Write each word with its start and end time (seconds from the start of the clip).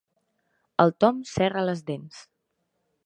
El 0.83 0.93
Tom 1.05 1.19
serra 1.33 1.65
les 1.69 1.85
dents. 1.91 2.27